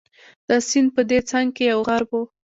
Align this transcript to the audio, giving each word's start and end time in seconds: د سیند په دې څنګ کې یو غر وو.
د 0.47 0.49
سیند 0.67 0.89
په 0.95 1.01
دې 1.09 1.19
څنګ 1.29 1.47
کې 1.57 1.63
یو 1.73 1.79
غر 1.87 2.03
وو. 2.09 2.21